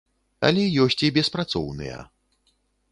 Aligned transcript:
Але 0.49 0.63
ёсць 0.85 0.99
і 1.09 1.11
беспрацоўныя. 1.19 1.99